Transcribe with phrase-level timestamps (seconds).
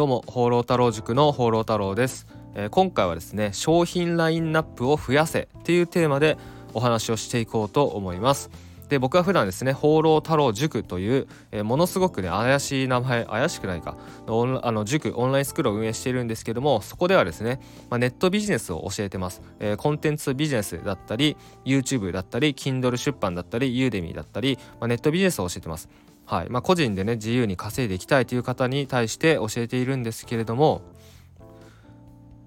[0.00, 6.38] どうも放浪太郎塾の放浪太郎です、えー、今回はですね商品ラインナップを増やせっていうテーマで
[6.72, 8.50] お話をしていこうと思います。
[8.88, 17.60] で僕は普段ですね放浪太郎塾という、えー、ものすごくね怪しい名前怪しくないかあの塾オンラインスクールを運営しているんですけどもそこではですね、
[17.90, 21.36] まあ、ネットビジネスを教えてます、えー、コンテンツビジネスだったり
[21.66, 25.90] YouTube だったり Kindle 出版だったり Udemy だったり、まあ、ネットビジネスを教えてます。
[26.30, 30.82] はいまあ、個人でね自由に稼いでいきたいという方に対して教えているんですけれども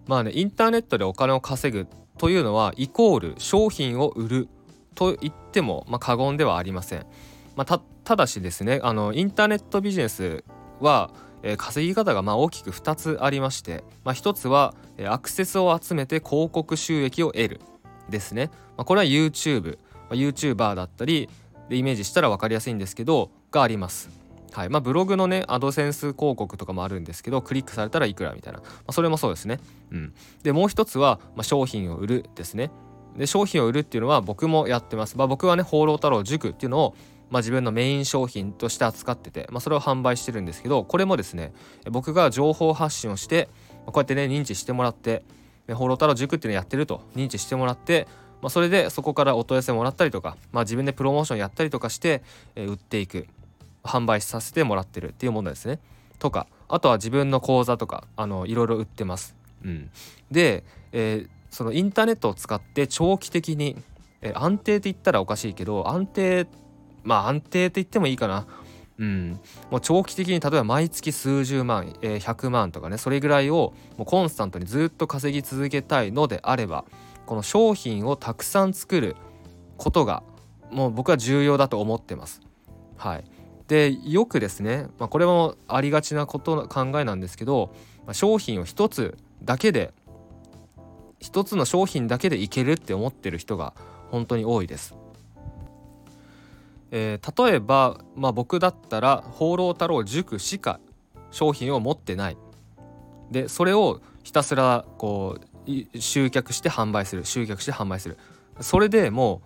[0.07, 1.85] まあねインターネットでお金を稼ぐ
[2.17, 4.47] というのはイコール商品を売る
[4.95, 7.05] と言っても、まあ、過言ではありません。
[7.57, 10.45] まあ、ただしですねあのインターネットビジネス
[10.79, 11.11] は、
[11.41, 17.61] えー、稼ぎ方がまあ大きく2つありまして、まあ、1つは、えー、アクセスを集めて広告収益を得る
[18.09, 18.49] ですね。
[18.77, 19.77] まあ、これは youtube
[20.09, 21.29] ま youtuber だったり
[21.67, 24.09] でイメージしたら分かりやすいんですけどがあります。
[24.51, 29.59] はいまあ、ブログのねアドセンス広告とかもあるんですけどクリックされたらいくらみたいな、まあ、それもそうですね。
[29.91, 32.69] うん、でもう一つは、まあ、商品を売るですね。
[33.17, 35.17] で商品を売るっていうのは僕もやってます。
[35.17, 36.95] まあ、僕はね放浪太郎塾っていうのを
[37.29, 41.51] まあ、自分のメイン商品として扱ってて、まあ、それを販売してるんですけどこれもですね
[41.89, 43.49] 僕が情報発信をして
[43.87, 45.23] こうやってね認知してもらって
[45.73, 48.07] 「放浪太郎塾」っていうのをやってると認知してもらって
[48.43, 52.21] まあ、それでそこからお問い合わせもらったりとか、まあ、自分でプロモーションやったりとかして、
[52.55, 53.25] えー、売っていく
[53.83, 55.79] 販売させてもらってるっていうものですね。
[56.19, 59.35] とかあとは自分の講座とかあのいろいろ売ってます。
[59.63, 59.89] うん、
[60.31, 63.77] で、えー、そのインターネットを使って長期的に、
[64.21, 66.47] えー、安定って言ったらおかしいけど安定
[67.03, 68.47] まあ安定って言ってもいいかな。
[68.99, 69.39] うん、
[69.71, 76.85] もう長期的に例えば毎月数十万、えー、100万とかねそれぐらいをもうコンスタントにずっと稼ぎ続けたいのであれば
[77.25, 79.15] この商品をたくさん作る
[79.77, 80.21] ことが
[80.71, 82.41] もう僕は重要だと思ってます。
[82.97, 83.23] はい、
[83.67, 87.73] でよくですね、まあ、これもありがちなことの考えなんですけど、
[88.05, 89.93] まあ、商品を一つだけで
[91.19, 93.73] 一つの商品だけでいけるって思ってる人が
[94.11, 94.95] 本当に多いです。
[96.91, 100.79] えー、例えば、まあ、僕だったら放浪太郎塾しか
[101.31, 102.37] 商品を持ってない。
[103.31, 107.25] でそれをひたすらこう集客して販売する。
[107.25, 108.17] 集客して販売する。
[108.59, 109.41] それでも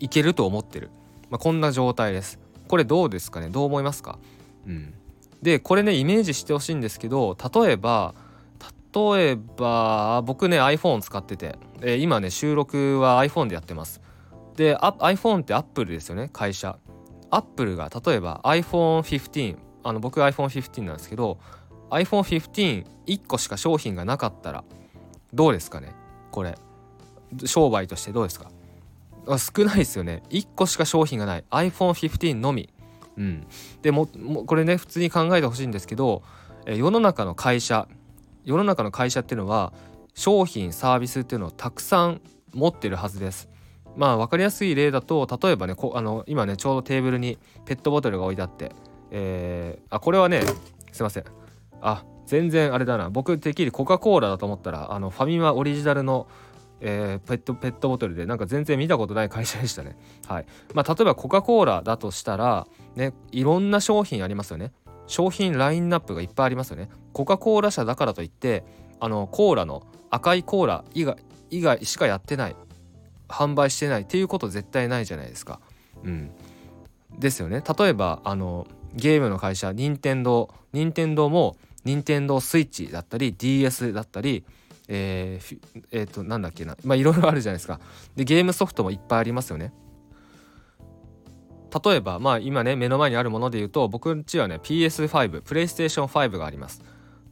[0.00, 0.90] ういけると思ってる、
[1.28, 2.38] まあ、こんな状態です。
[2.70, 3.48] これどうですかね？
[3.48, 4.18] どう思いますか？
[4.64, 4.94] うん。
[5.42, 8.14] でこれねイメージしてほしいんですけど例えば
[8.94, 14.00] 例えば僕ね iPhone 使ってて、えー、今ね収録は iPhone でやってます。
[14.54, 16.78] で iPhone って Apple ですよね会社。
[17.32, 21.38] Apple が例えば iPhone15 あの僕 iPhone15 なんですけど
[21.90, 24.62] iPhone151 個しか商品がなかったら
[25.34, 25.92] どうですかね？
[26.30, 26.56] これ。
[27.46, 28.50] 商売としてどうですか？
[29.26, 30.22] 少ないですよね。
[30.30, 31.44] 1個しか商品がない。
[31.50, 32.70] iPhone15 のみ。
[33.16, 33.46] うん。
[33.82, 36.22] でももこれね普通に考えてほしいんですけど
[36.66, 37.88] 世の中の会社
[38.44, 39.72] 世の中の会社っていうのは
[40.14, 42.20] 商品サービスっていうのをたくさん
[42.52, 43.48] 持ってるはずです。
[43.96, 48.72] まあ分かりやすい例だと例えばねこあの今ねちょうどテーブルにペットボトルが置いてあって
[49.10, 50.42] えー、あこれはね
[50.92, 51.24] すいません。
[51.80, 53.10] あ全然あれだな。
[53.10, 56.28] 僕てっきりコカ・コーラだと思ったらあのファミマオリジナルの
[56.80, 59.96] えー、ペットペットボトルでなんか全然見たことない会社でしたね。
[60.26, 64.72] はいまあ、例えばコカ・コーラだとしたら、ね、いろんな商品ありますよね。
[65.06, 66.88] 商品ラインナップがいっぱいありますよね。
[67.12, 68.64] コカ・コーラ社だからといって
[69.00, 71.16] あのコーラの赤いコーラ以外
[71.50, 72.56] 以外しかやってない
[73.28, 75.60] 販売してないっていうこと絶対ないじゃないですか。
[76.04, 76.30] うん、
[77.18, 77.62] ですよね。
[77.78, 84.44] 例えばあのゲームの会社任天堂任天堂も任天堂スイッチだったり DS だったり
[84.92, 85.58] えー、
[85.92, 86.76] えー、となんだっけな。
[86.84, 87.80] まあいろいろあるじゃないですか。
[88.16, 89.72] でゲームソフトもいっぱいありますよね。
[91.84, 96.82] 例えばまあ今ね目の前にあるもので言うと僕んちはね PS5 プレイステーション5があります。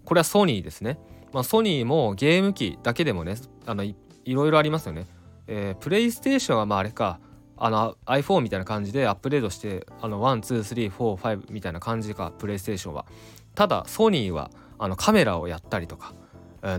[0.05, 1.01] これはソニーですね。
[1.33, 3.35] まあソニーもゲーム機だけでもね
[3.67, 3.97] あのい
[4.27, 5.07] ろいろありますよね。
[5.49, 7.19] えー、プレイステーションはまああれか
[7.57, 13.05] あの iPhone みたいな感じでアップデートしてあの12345みたいな感じかプレイステーションは。
[13.57, 16.15] ただソニーはあのカメラをやったりとか、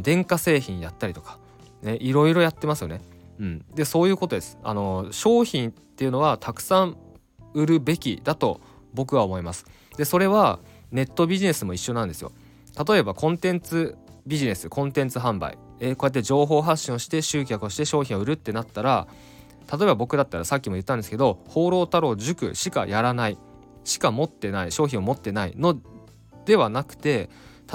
[0.01, 1.37] 電化製品やったりとか、
[1.81, 3.01] ね、いろいろやってますよね。
[3.39, 4.57] うん、でそういうことです。
[4.63, 6.97] あの商品っていうのはたくさん
[7.53, 8.61] 売るべきだと
[8.93, 9.65] 僕は思います。
[9.97, 10.59] でそれは
[10.91, 12.31] ネットビジネスも一緒なんですよ。
[12.87, 19.07] 例えばコンテンツビジネスコンテンツ販売、えー、こうやって情報発信をして集客をして商品を売るってなったら
[19.71, 23.37] 例えば僕だったらさっきも言ったんですけど放浪太郎塾しかやらない
[23.83, 25.79] しか持ってない商品を持ってないの
[26.45, 27.29] ではなくて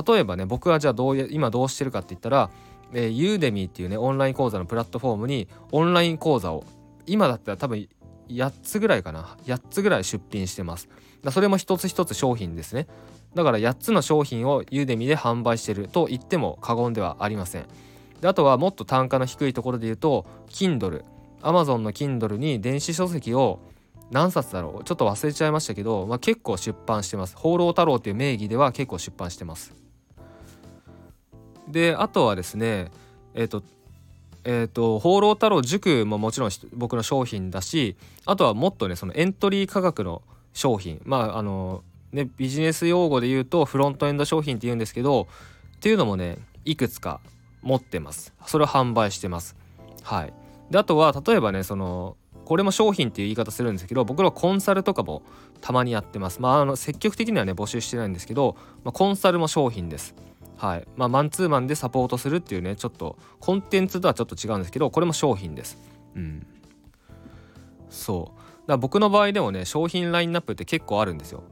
[0.06, 2.50] 例えばね僕はじゃあどう今どうしてるかって言ったら、
[2.93, 6.64] えー、ユーデミーっていうねオンライン講座のプラットフォームにオンライン講座を
[7.06, 7.88] 今だったら多分
[8.29, 10.88] 8つぐらいかな8つぐらい出品してます。
[11.31, 12.87] それも一つ一つ商品ですね。
[13.35, 17.67] だから8つの商品をユーデミで販売してると言っても過言ではありません。
[18.20, 21.02] であとはもっと単価の低いところで言うと Kindle
[21.43, 23.61] Amazon の Kindle に電子書籍を
[24.10, 24.84] 何冊だろう？
[24.84, 27.36] ちょっと忘れちゃいましたけど、まあ、結構出版してます。
[27.36, 29.74] 放浪太郎っていう名義では結構出版してます。
[31.68, 32.90] であとはですね
[33.34, 33.62] えっ、ー、と
[34.46, 37.96] えーと、放浪太郎塾ももちろん僕の商品だし
[38.26, 40.20] あとはもっとねそのエントリー価格の
[40.52, 41.00] 商品。
[41.06, 45.28] まああのねビジネス用語で言うとフロントエンド商品って言うんですけど
[45.76, 46.36] っていうのもね
[46.66, 47.20] いくつか
[47.62, 48.34] 持ってます。
[48.46, 49.56] それを販売してます。
[50.02, 50.34] はい。
[50.70, 55.23] であとは例えばねそのこれも商品っていう言い方するんですけど僕らコンサルとかも
[55.61, 56.41] たまにやってます。
[56.41, 60.14] まああの積極的にはね募集してないんですけど、まあ、コンサルも商品です。
[60.56, 60.87] はい。
[60.96, 65.79] まあ、マンツーマンでサポートするっていうねちょっとコンテンツとはちょっと違うんですけどこれも商品です。
[66.14, 66.46] うん。
[67.91, 68.38] そう。
[68.38, 71.43] だから僕の場合でもね商品ラインナップって結構あるんですよ。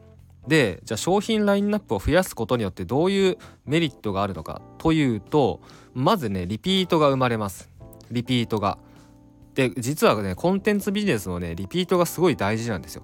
[0.47, 5.61] でじゃあ商品ラインナップを増やすことによってどういうメリットがあるのかというと
[5.94, 7.69] まずねリピートが生まれます。
[8.11, 8.79] リピートが。
[9.54, 13.02] で実はねコンテンツビジネスのねリピートがすごい大事なんですよ。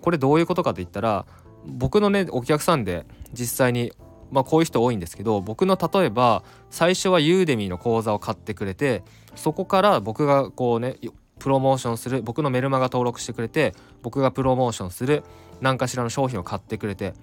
[0.00, 1.26] これどういうことかと言ったら
[1.66, 3.92] 僕のねお客さんで実際に
[4.30, 9.02] まあこういう人多いんですけど僕の例えば最初はユーデミーの講座を買ってくれて
[9.34, 10.96] そこから僕がこうね
[11.38, 15.22] プロモーションする僕のメルマガ登録してくれて僕がプロモーションする
[15.60, 17.14] 何かしらの商品を買ってくれて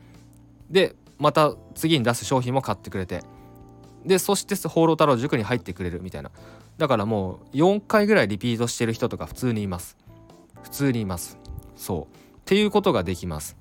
[0.69, 3.21] でまた次に出す商品も買ってくれて
[4.05, 6.31] でそして放浪太郎塾に入ってくれるみたいな。
[6.77, 9.97] だからもう4回ぐらいリピートしてる人とか普通にいます。
[10.63, 11.37] 普通にいます。
[11.75, 12.15] そう。
[12.15, 13.57] っていうことができます。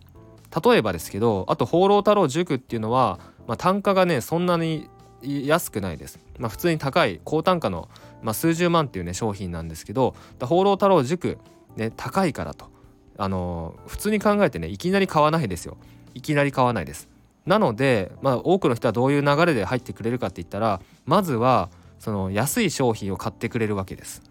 [0.64, 4.88] 例えばですけどあと放浪太郎塾っていうのはまあ、単価がねそんなに
[5.22, 6.18] 安くないです。
[6.38, 7.88] まあ、普通に高い高単価の、
[8.22, 11.38] まあ、数十万っていうね商品なんですけど放浪太郎塾
[11.76, 12.72] ね高いからと。
[13.16, 15.76] あのー、普通に考えてねいきなり買わないですよ。
[16.14, 17.08] いきなり買わないです。
[17.46, 21.68] なので、まあ、多くの人はどういう流れで入ってくれるかって言ったらまずは
[21.98, 24.22] その安い商品を買ってくれるわけです。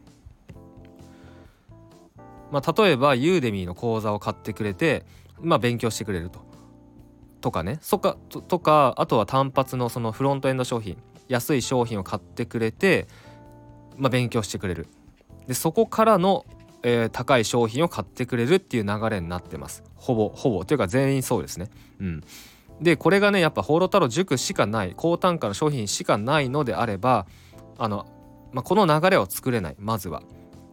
[2.51, 5.05] まあ、例えばユーデミーの講座を買ってくれて、
[5.41, 6.39] まあ、勉強してくれると。
[7.41, 7.79] とかね。
[7.81, 8.15] そか
[8.47, 10.97] とかあとは単発のそのフロントエンド商品。
[11.27, 13.07] 安い商品を買ってくれて、
[13.97, 14.87] まあ、勉強してくれる。
[15.47, 16.45] でそこからの、
[16.83, 19.83] えー、高い商品を買ってくれるっていう流れになってます。
[19.95, 20.63] ほぼほぼ。
[20.63, 21.69] というか全員そうですね。
[21.99, 22.23] うん。
[22.81, 27.25] でこれがねやっぱ放浪太郎塾しかない高単価の商品しかないのであれば
[27.77, 28.05] あの、
[28.51, 30.23] まあ、この流れを作れないまずは。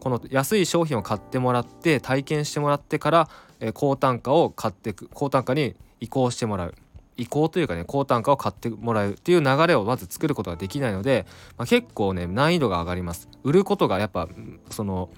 [0.00, 3.28] この安い商品を買ってもらって体験してもらってから、
[3.60, 6.74] えー、高単価を買っていく高単価に移行してもらう。
[7.18, 11.26] 移行というかね高単価を買ってもらうっていう流れをまず作ることができないので、
[11.58, 13.28] まあ、結構ね難易度が上がります。
[13.44, 14.26] 売ることがやっぱ
[14.70, 15.10] その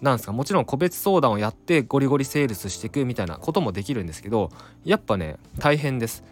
[0.00, 4.50] なんですかもちろん個別相談をやってゴリゴリセールスしていくみたいなこともできるんですけど
[4.84, 6.24] やっぱね大変です。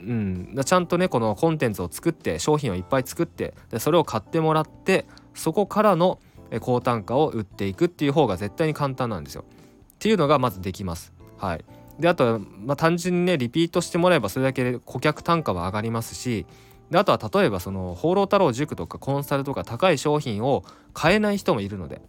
[0.00, 6.20] うん、ちゃんとねこのコンテンツを作って商品をいっぱい作ってでそれを買ってもらってそこからの
[6.60, 9.44] 高単価を売っていくっていう方が絶対に簡単なんですよ。
[9.44, 11.12] っていうのがまずできます。
[11.36, 11.64] はい、
[11.98, 16.46] であとは、まあ、単純にねリピートしてもらえばそれだけ顧客単価は上がりますし
[16.90, 20.64] であとは例えばその放浪太郎塾とかコンサルとか高い商品を
[20.94, 22.00] 買えない人もいるので。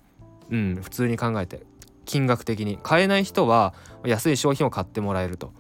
[0.52, 1.62] うん普通に考えて。
[2.06, 5.54] 金額的に買えない人は安い商品を買ってもらえると。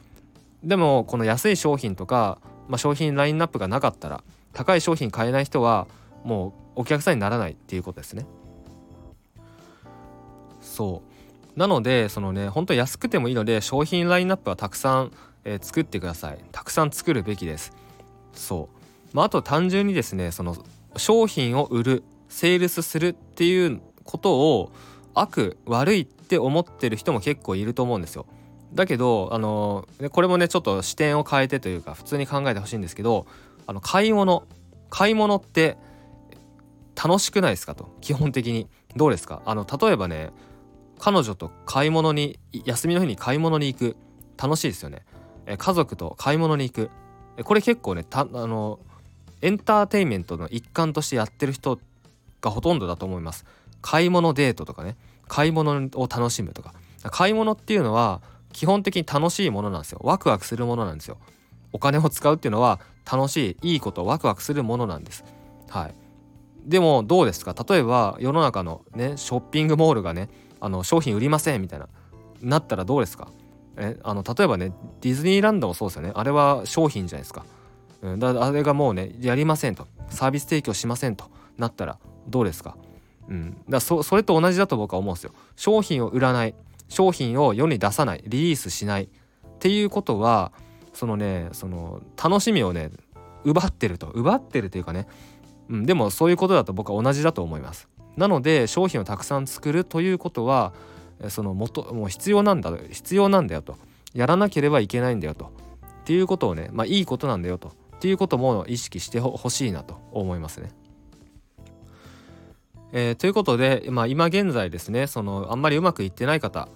[0.63, 4.23] でもこの安い商品とか、まあ、商品ラインナップがなかったら
[4.53, 5.87] 高い商品買えない人は
[6.23, 8.25] もうお客さんにならないっていうことですね。
[10.61, 11.01] そ
[11.55, 11.59] う。
[11.59, 15.11] なのでそのね本当安くてもいいので商品ラインナップはたくさん、
[15.43, 16.39] えー、作ってください。
[16.51, 17.73] たくさん作るべきです。
[18.33, 18.77] そう。
[19.13, 20.55] まああと単純にですねその
[20.95, 24.71] 商品を売るセールスするっていうことを
[25.13, 28.25] 悪悪いって思ってる人も結構いると思うんですよ。
[28.73, 33.25] だけどあのこれもねちょっと視点を変えてというか普通に考えてほしいんですけど
[33.65, 34.43] あの買い物
[34.89, 35.77] 買い物って
[36.95, 37.89] 楽しくないですかと？
[38.01, 38.67] 基本的に。
[38.95, 39.41] どうですか？
[39.45, 40.31] あの例えばね
[40.99, 43.95] 彼女と買い物に休みの日に買い物に行く。
[44.41, 45.03] 楽しいですよね。
[45.45, 46.89] え家族と買い物に行く。
[47.37, 48.79] えこれ結構ねたあの
[49.41, 51.79] エンターテインメントの一環としてやってる人
[52.41, 53.45] がほとんどだと思います。
[53.81, 54.97] 買い物デートとかね。
[55.27, 56.73] 買い物を楽しむとか。
[57.03, 58.21] 買い物っていうのは
[58.51, 59.99] 基本的に楽しいものなんですよ。
[60.03, 61.17] ワクワクするものなんですよ。
[61.71, 62.79] お金を使うっていうのは
[63.11, 65.23] 楽しいいいことワクワクするものなんです。
[65.69, 65.93] はい。
[66.65, 67.55] でもどうですか？
[67.67, 70.29] 例えば世の中のねショッピングモールがね
[70.59, 71.87] あの商品売りませんみたいな
[72.41, 73.29] なったらどうですか？
[73.77, 76.11] えあの例えばねディズニーランドもそうですよね。
[76.15, 77.45] あれは商品じゃないですか,、
[78.01, 79.87] うん、だあれがもうねやりませんと。
[80.09, 81.25] サービス提供しませんと。
[81.57, 82.75] なったらどうですか？
[83.27, 85.33] うん、だそそれと同じだと僕は思うんですよ。
[85.55, 86.55] 商品を売らない。
[86.89, 89.07] 商品を世に出さないリリースしないっ
[89.59, 90.51] ていうことは
[90.93, 92.91] そのねその楽しみをね
[93.45, 94.07] 奪ってると。
[94.07, 95.07] 奪ってるというかね、
[95.69, 97.87] うん、でもそういうことだと僕は同じだと思います。
[98.17, 100.73] なので商品をたくさん作るということは
[101.29, 103.77] その元もう必要なんだ必要なんだよと。
[104.13, 105.45] やらなければいけないんだよと。
[105.45, 105.49] っ
[106.03, 107.69] ていうことをねまあいいことなんだよと。
[107.95, 110.71] っていうことも意識してほしいなと思いますね。
[112.91, 116.69] えー、ということで、まあ、今現在ですねそのあんまりうまくいってない方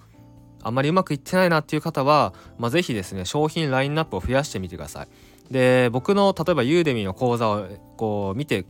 [0.64, 5.08] あんまりうまくいってないなっていう方は、まあ、ぜひですね商品ラインナップを増やしてみてください。
[5.50, 7.66] で僕の例えばユーデミーの講座を
[7.96, 8.64] こう見て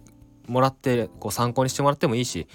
[0.49, 2.49] もらってこう参考にしてもらってもいいし、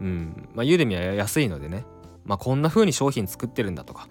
[0.00, 1.84] うんまあ、ユーデミーは安いのでね、
[2.24, 4.08] まあ、こんな風に商品作ってるんだとか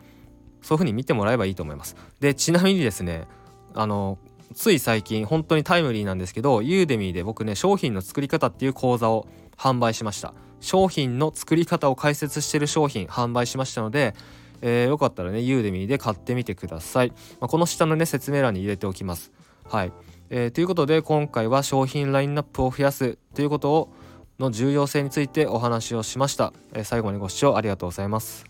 [0.62, 1.96] そういう風に見てもらえばいいと思います。
[2.20, 3.28] でちなみにですね
[3.76, 4.18] あの
[4.54, 14.14] つい最近本当にタイムリーなんですけどユーデミーで僕ね商品の作り方っていう講座を販売しました商品の作り方を解説してる商品販売しましたので、
[14.62, 19.32] えー、よかったらねユーデミーで買ってみてください、まあ、この下のね説明欄に入れておきます。
[19.66, 19.94] はい、
[20.30, 23.94] えー、ということで今回は商品ラインナップを増やすということを
[24.40, 28.46] の重要性についてお話をしました、えー、最後までご視聴ありがとうございます。